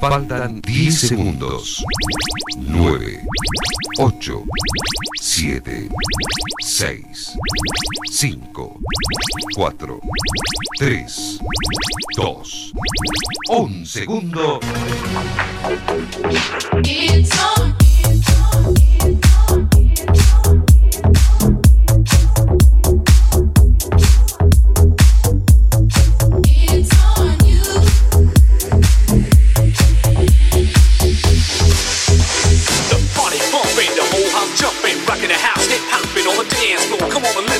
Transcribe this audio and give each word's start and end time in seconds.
Faltan 0.00 0.60
10 0.60 0.98
segundos. 0.98 1.82
9, 2.58 3.24
8, 3.98 4.44
7, 5.20 5.88
6, 6.62 7.36
5, 8.10 8.80
4, 9.54 10.00
3, 10.78 11.38
2, 12.16 12.72
1 13.48 13.86
segundo. 13.86 14.60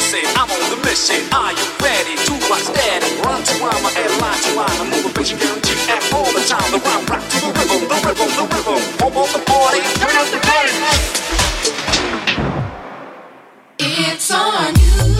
listen, 0.06 0.22
I'm 0.38 0.50
on 0.50 0.70
the 0.70 0.76
mission. 0.86 1.18
Are 1.34 1.52
you 1.52 1.66
ready 1.82 2.14
to 2.14 2.32
rock 2.48 2.60
steady? 2.60 3.20
Run 3.22 3.42
to 3.42 3.54
rhyme, 3.58 3.86
and 3.86 4.12
lie 4.20 4.38
to 4.38 4.50
rhyme. 4.54 4.80
I'm 4.80 4.90
moving, 4.90 5.12
bitch, 5.12 5.38
guaranteed 5.38 5.78
at 5.90 6.12
all 6.12 6.30
the 6.32 6.42
time. 6.46 6.70
The 6.70 6.78
rhyme 6.78 7.06
rock 7.06 7.22
to 7.22 7.38
the 7.42 7.50
rhythm, 7.58 7.88
the 7.90 7.98
rhythm, 8.06 8.30
the 8.38 8.44
rhythm. 8.54 8.80
Home 9.02 9.16
of 9.16 9.32
the 9.32 9.42
party, 9.50 9.80
turn 9.98 10.14
up 10.14 10.28
the 10.30 10.38
bass. 10.46 10.72
It's 13.78 14.30
on 14.30 14.74
you. 14.76 15.15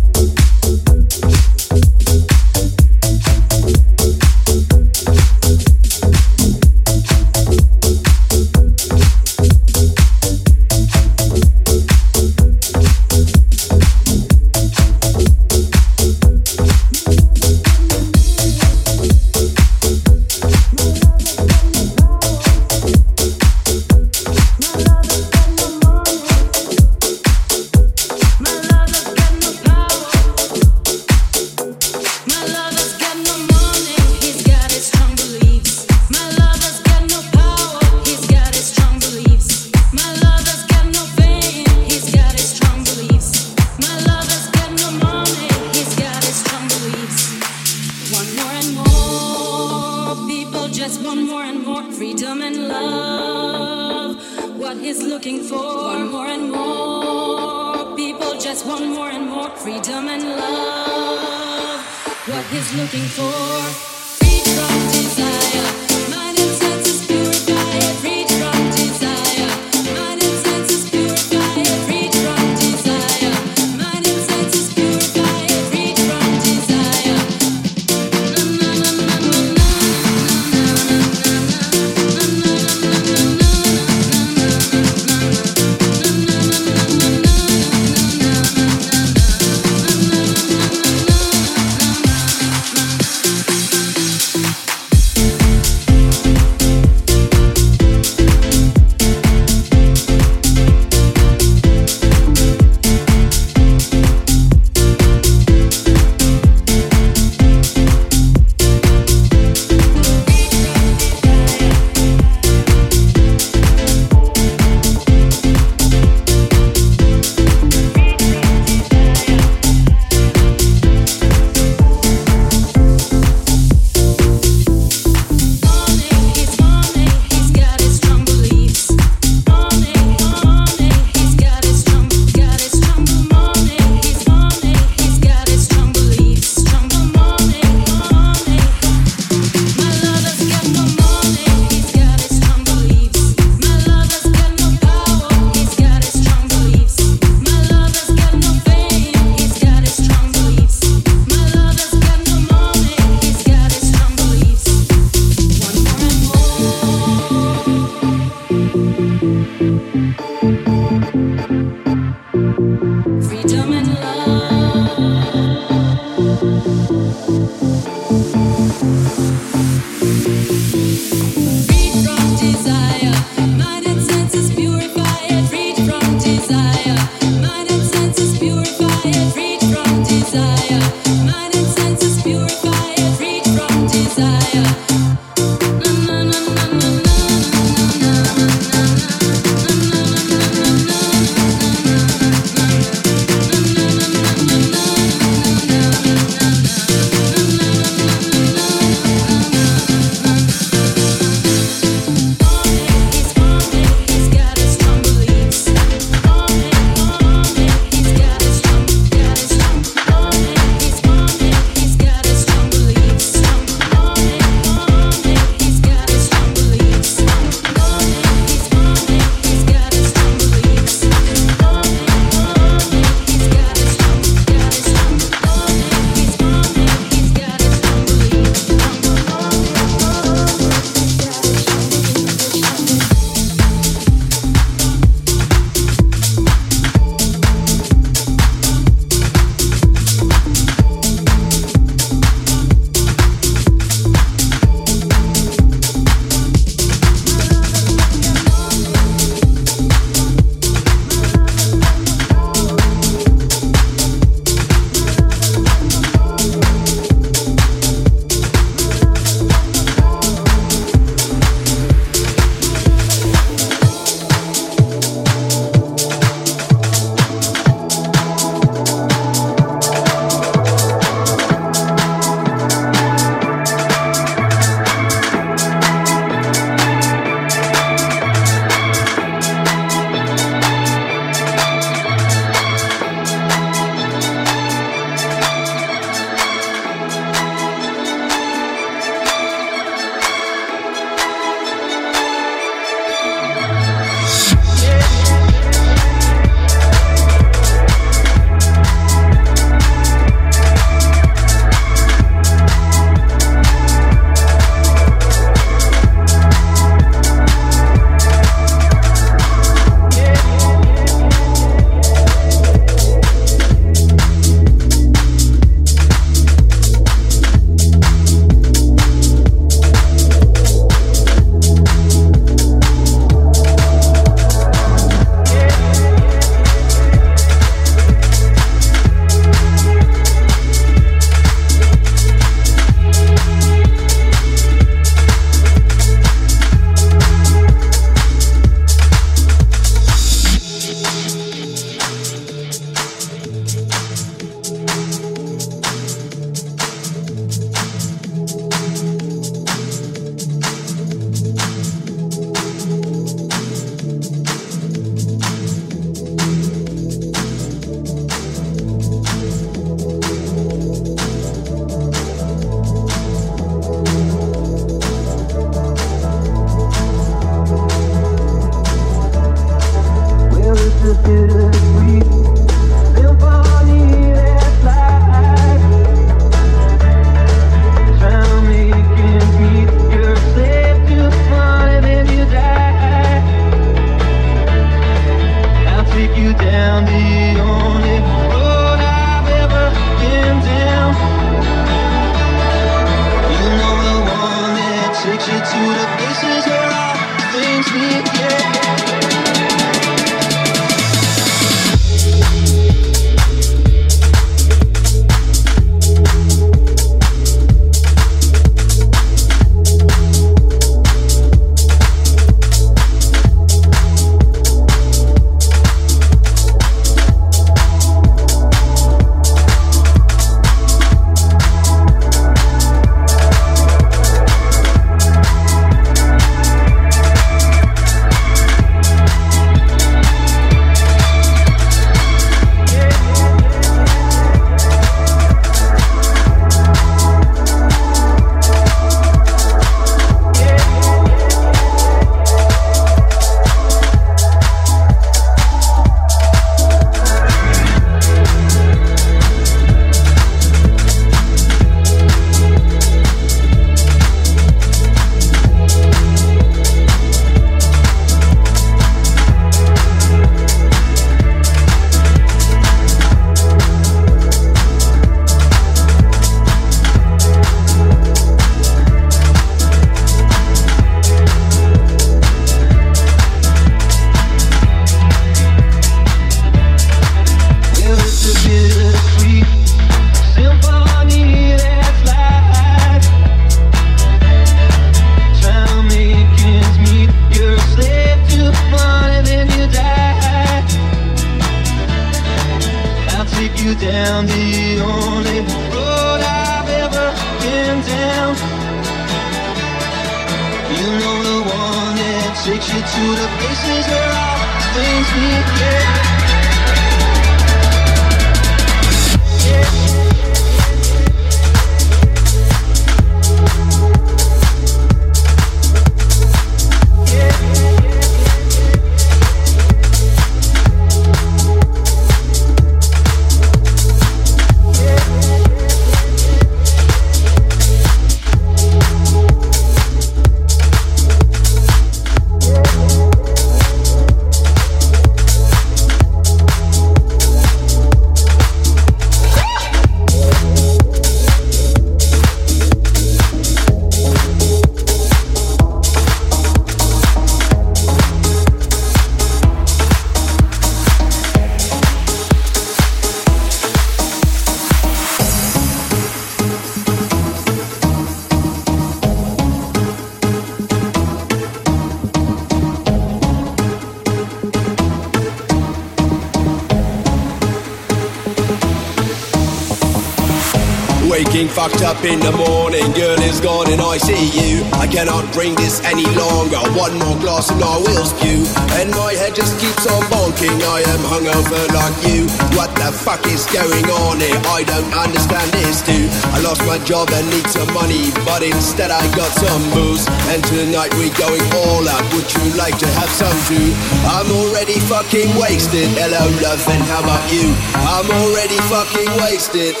Fucked 571.84 572.16
up 572.16 572.24
in 572.24 572.40
the 572.40 572.56
morning, 572.56 573.12
girl 573.12 573.36
is 573.44 573.60
gone 573.60 573.92
and 573.92 574.00
I 574.00 574.16
see 574.16 574.48
you. 574.56 574.88
I 574.96 575.04
cannot 575.04 575.44
drink 575.52 575.76
this 575.76 576.00
any 576.00 576.24
longer. 576.32 576.80
One 576.96 577.12
more 577.20 577.36
glass 577.44 577.68
and 577.68 577.84
I 577.84 578.00
will 578.00 578.24
spew. 578.24 578.64
And 578.96 579.12
my 579.12 579.36
head 579.36 579.52
just 579.52 579.76
keeps 579.76 580.08
on 580.08 580.24
bonking. 580.32 580.80
I 580.80 581.04
am 581.04 581.20
hungover 581.28 581.84
like 581.92 582.16
you. 582.24 582.48
What 582.72 582.88
the 582.96 583.12
fuck 583.12 583.44
is 583.52 583.68
going 583.68 584.08
on 584.08 584.40
here? 584.40 584.56
I 584.72 584.80
don't 584.88 585.12
understand 585.12 585.68
this 585.76 586.00
too. 586.00 586.24
I 586.56 586.64
lost 586.64 586.80
my 586.88 586.96
job 587.04 587.28
and 587.36 587.44
need 587.52 587.68
some 587.68 587.92
money, 587.92 588.32
but 588.48 588.64
instead 588.64 589.12
I 589.12 589.20
got 589.36 589.52
some 589.52 589.84
booze. 589.92 590.24
And 590.56 590.64
tonight 590.64 591.12
we're 591.20 591.36
going 591.36 591.68
all 591.84 592.08
out. 592.08 592.24
Would 592.32 592.48
you 592.48 592.80
like 592.80 592.96
to 592.96 593.08
have 593.20 593.28
some 593.28 593.60
too? 593.68 593.92
I'm 594.32 594.48
already 594.48 594.96
fucking 595.04 595.52
wasted. 595.60 596.08
Hello, 596.16 596.48
love, 596.64 596.80
and 596.88 597.04
how 597.12 597.20
about 597.20 597.44
you? 597.52 597.76
I'm 598.08 598.24
already 598.40 598.80
fucking 598.88 599.28
wasted. 599.44 600.00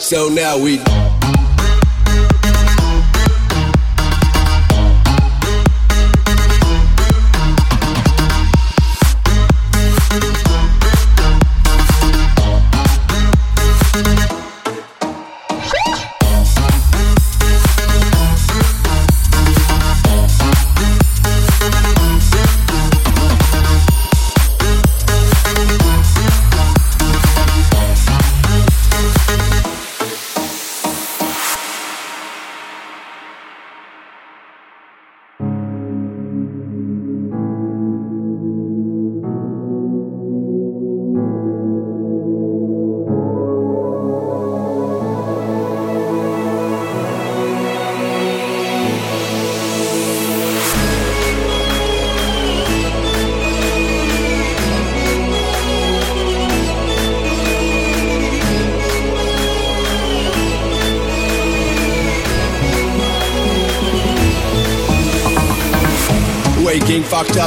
So 0.00 0.30
now 0.30 0.56
we 0.56 0.78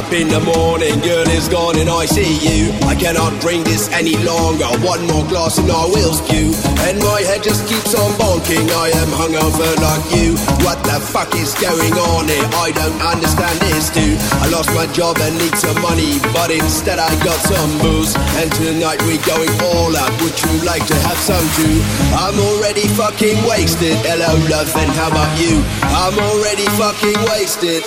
up 0.01 0.13
in 0.13 0.27
the 0.27 0.39
morning. 0.39 0.97
Girl 1.01 1.27
is 1.29 1.47
gone 1.47 1.77
and 1.77 1.89
I 1.89 2.05
see 2.05 2.33
you. 2.41 2.73
I 2.89 2.95
cannot 2.95 3.39
drink 3.41 3.65
this 3.65 3.91
any 3.93 4.17
longer. 4.25 4.65
One 4.81 5.05
more 5.05 5.25
glass 5.29 5.57
and 5.57 5.69
I 5.69 5.85
will 5.85 6.13
spew. 6.13 6.53
And 6.87 6.97
my 6.99 7.21
head 7.21 7.43
just 7.43 7.67
keeps 7.69 7.93
on 7.93 8.09
bonking. 8.17 8.65
I 8.65 8.89
am 8.97 9.09
hungover 9.13 9.69
like 9.77 10.05
you. 10.17 10.33
What 10.65 10.81
the 10.83 10.97
fuck 10.97 11.33
is 11.35 11.53
going 11.61 11.93
on 11.93 12.25
here? 12.27 12.47
I 12.65 12.71
don't 12.73 12.97
understand 13.01 13.57
this 13.69 13.93
too. 13.93 14.17
I 14.41 14.49
lost 14.49 14.73
my 14.73 14.87
job 14.93 15.17
and 15.21 15.37
need 15.37 15.55
some 15.57 15.77
money, 15.81 16.17
but 16.33 16.49
instead 16.49 16.97
I 16.97 17.11
got 17.23 17.39
some 17.45 17.71
booze. 17.79 18.15
And 18.41 18.49
tonight 18.57 19.01
we're 19.05 19.21
going 19.27 19.53
all 19.69 19.93
out. 19.93 20.13
Would 20.21 20.37
you 20.41 20.53
like 20.65 20.85
to 20.87 20.97
have 21.09 21.19
some 21.21 21.45
too? 21.59 21.77
I'm 22.17 22.37
already 22.39 22.87
fucking 22.97 23.37
wasted. 23.45 23.97
Hello, 24.07 24.33
love, 24.49 24.71
and 24.77 24.91
how 24.97 25.11
about 25.13 25.31
you? 25.37 25.61
I'm 25.93 26.17
already 26.17 26.65
fucking 26.79 27.19
wasted. 27.29 27.83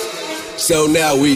So 0.55 0.87
now 0.87 1.17
we. 1.17 1.35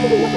Do 0.00 0.06
what 0.06 0.30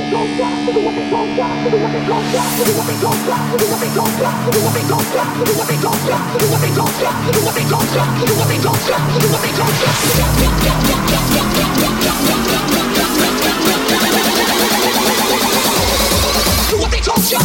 they 16.91 16.99
told 17.01 17.31
ya. 17.31 17.41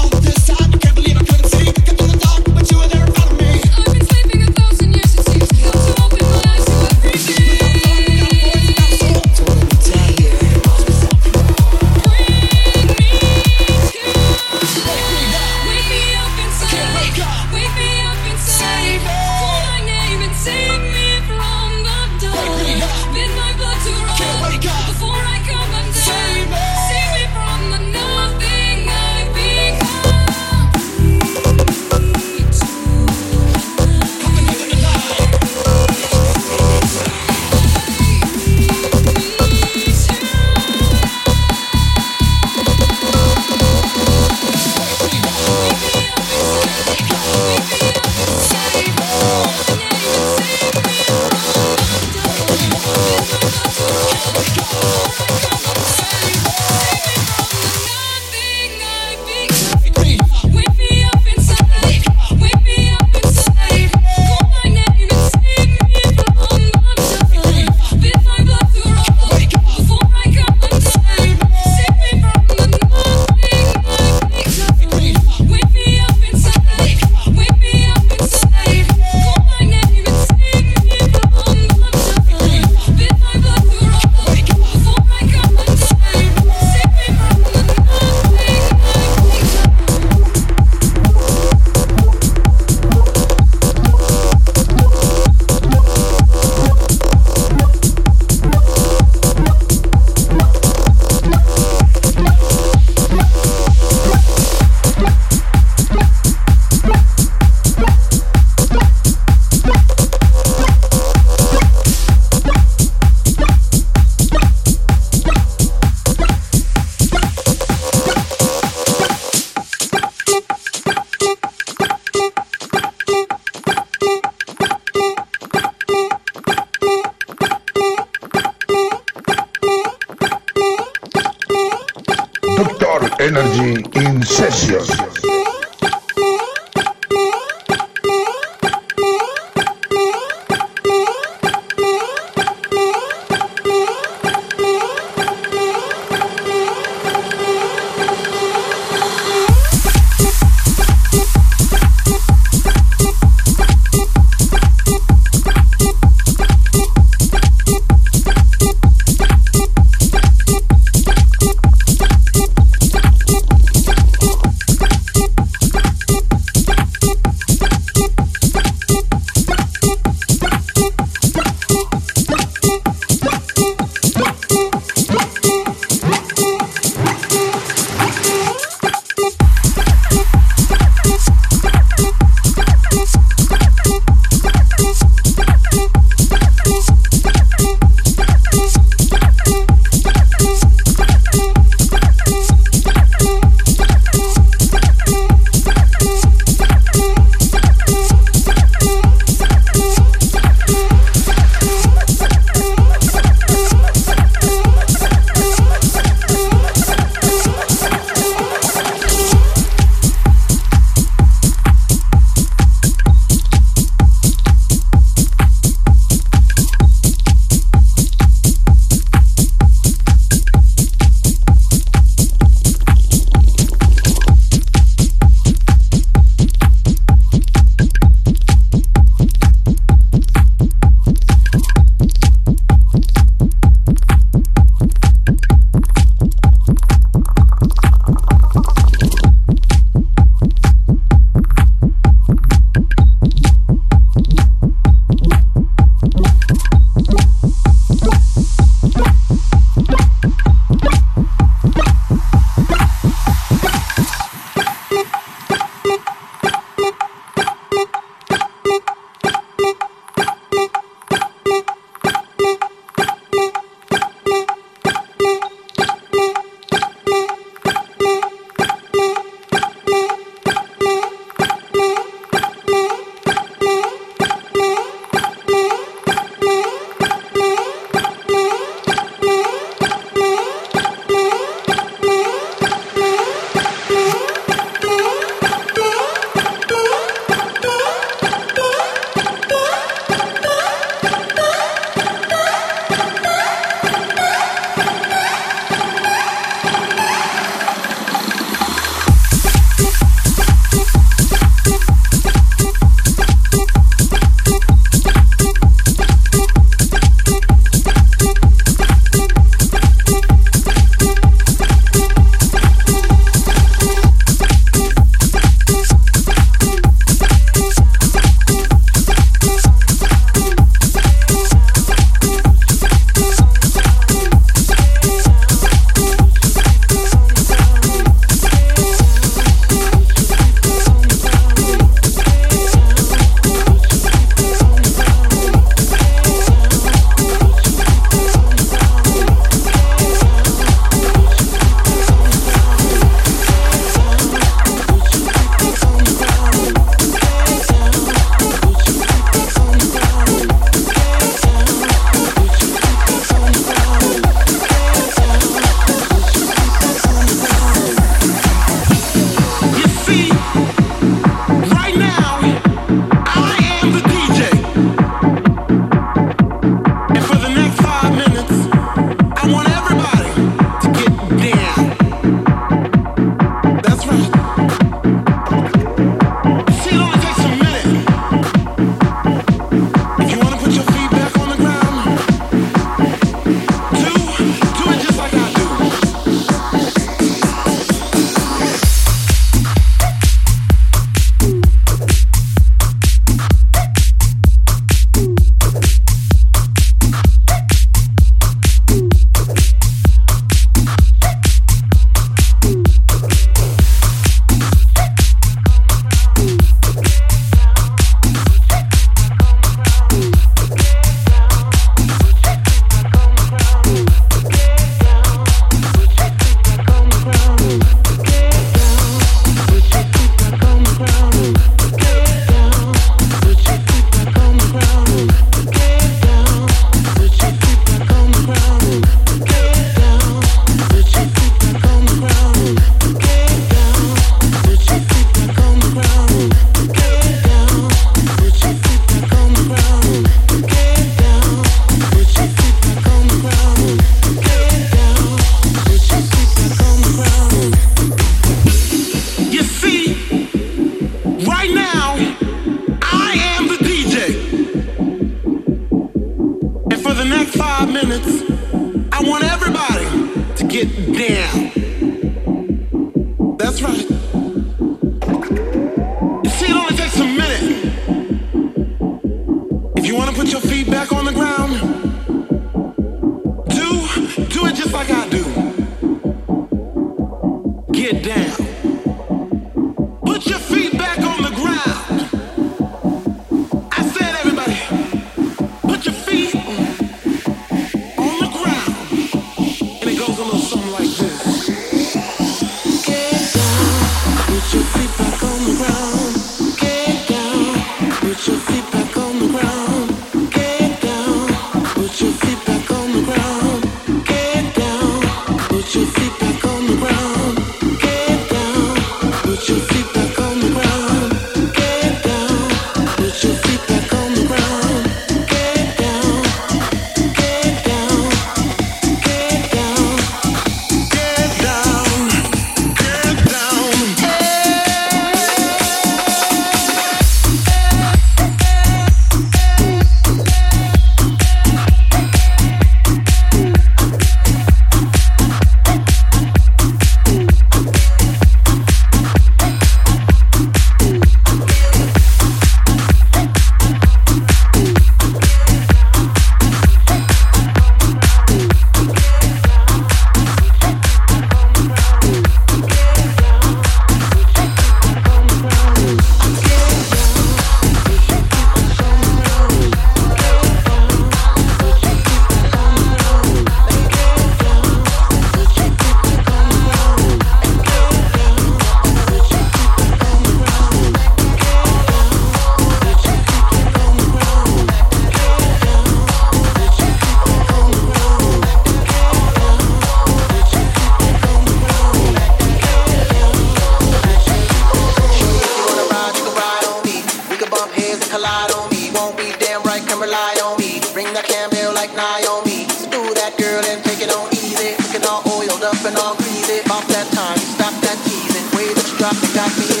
stop 599.53 599.77
me 599.79 600.00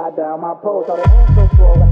slide 0.00 0.16
down 0.16 0.40
my 0.40 0.54
pole. 0.54 0.84
So 0.86 0.96
the 0.96 1.08
answer 1.10 1.56
for 1.56 1.89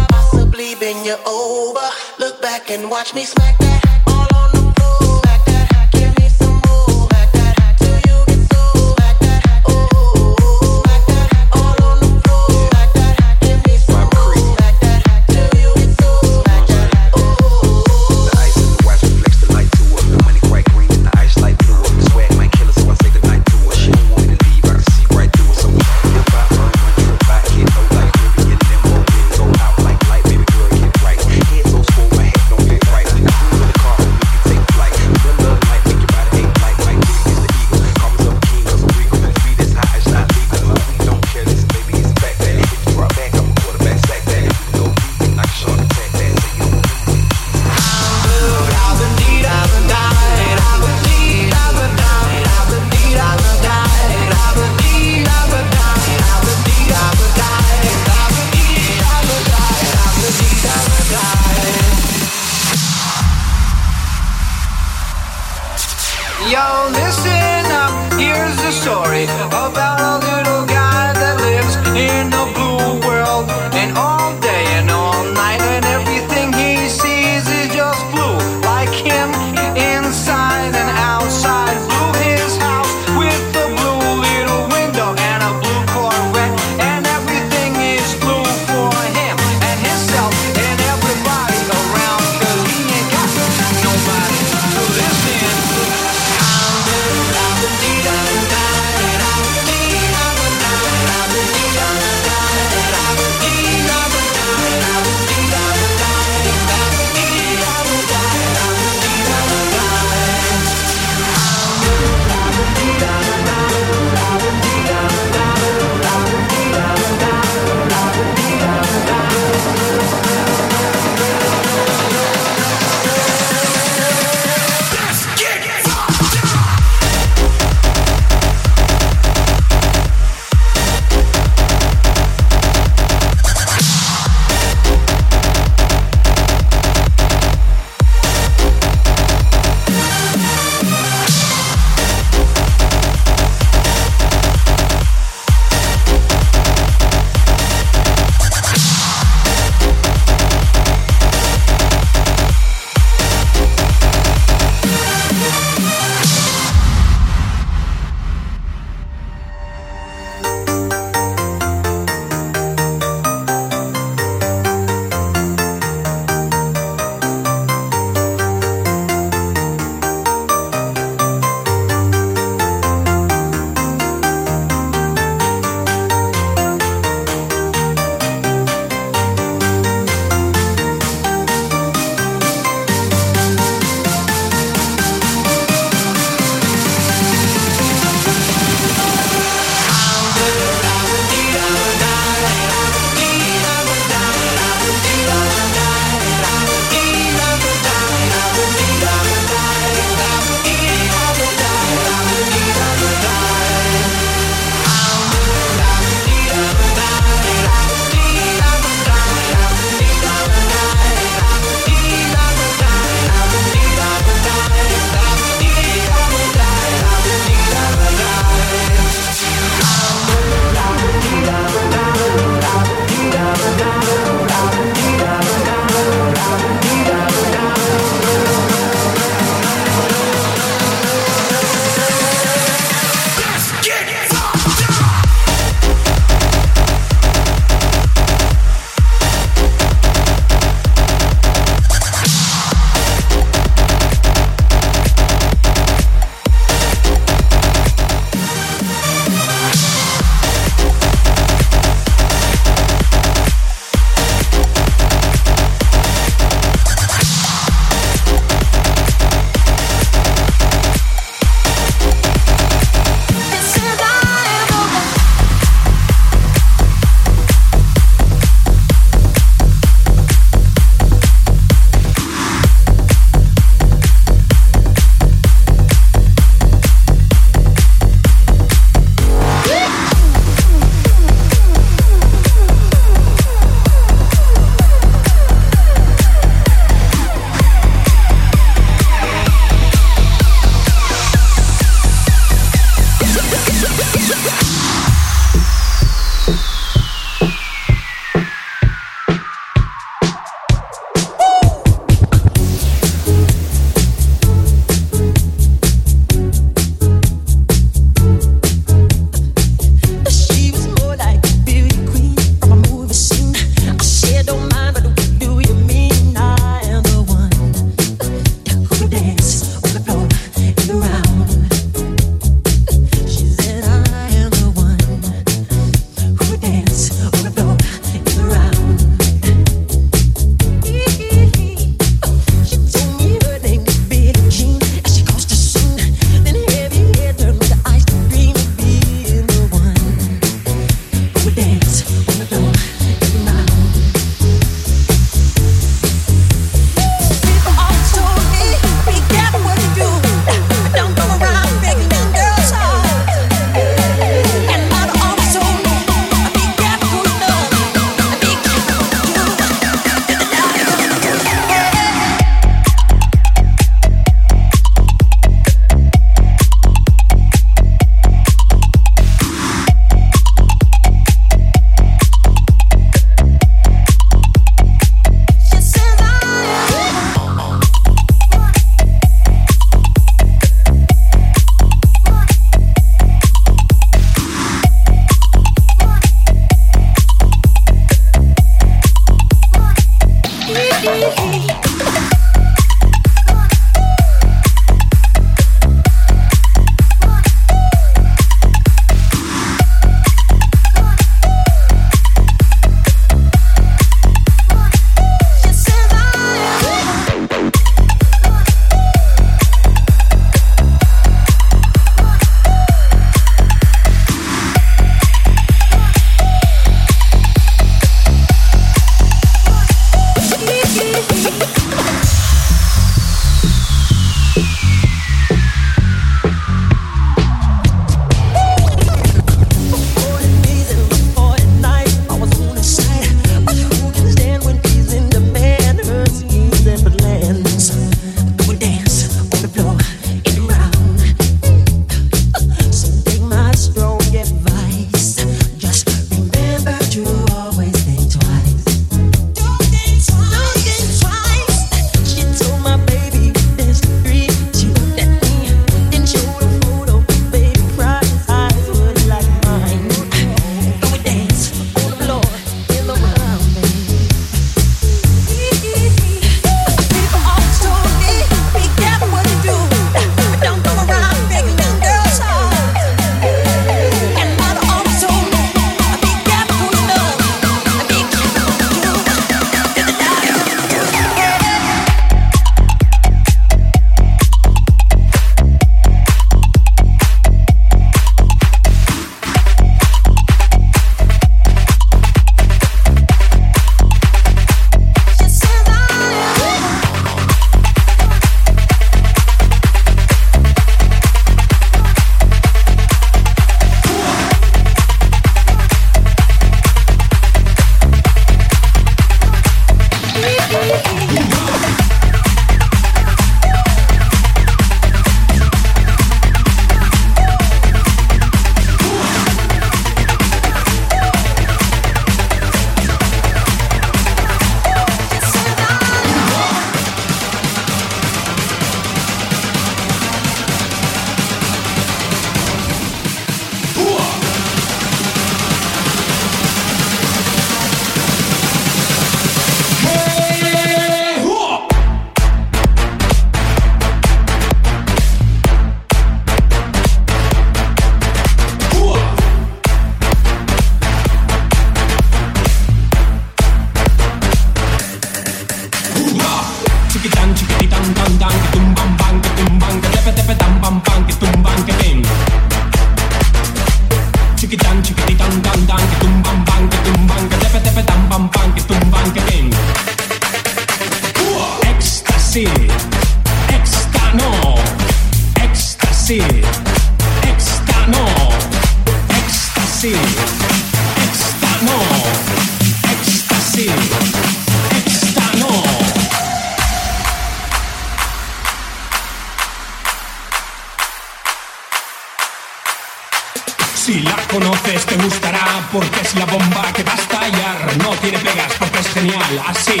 porque 595.92 596.20
es 596.22 596.34
la 596.34 596.46
bomba 596.46 596.92
que 596.94 597.04
va 597.04 597.12
a 597.12 597.16
estallar. 597.16 597.96
No 597.98 598.10
tiene 598.22 598.38
pegas 598.38 598.72
porque 598.78 598.98
es 599.00 599.08
genial. 599.08 599.62
Así 599.66 600.00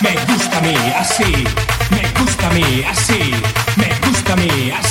me 0.00 0.12
gusta 0.26 0.58
a 0.58 0.60
mí, 0.60 0.74
así 0.96 1.44
me 1.90 2.20
gusta 2.20 2.48
a 2.48 2.52
mí, 2.52 2.84
así 2.88 3.32
me 3.76 3.88
gusta 4.06 4.32
a 4.34 4.36
mí, 4.36 4.70
así 4.70 4.89